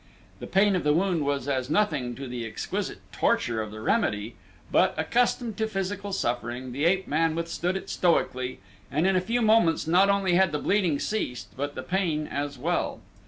[0.39, 4.33] The pain of the wound was as nothing to the exquisite torture of the remedy
[4.71, 8.57] but, accustomed to physical suffering, the ape man withstood it stoically
[8.91, 12.57] and in a few moments not only had the bleeding ceased but the pain as
[12.57, 13.01] well.